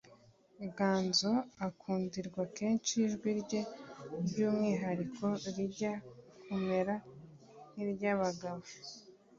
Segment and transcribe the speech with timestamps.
[0.77, 1.31] Ganzo
[1.67, 3.61] ukundirwa kenshi ijwi rye
[4.25, 5.93] ry’umwihariko rijya
[6.43, 6.93] kumera
[7.71, 8.63] nk’iry’abagabo